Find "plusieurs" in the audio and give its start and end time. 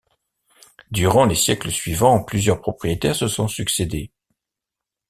2.23-2.59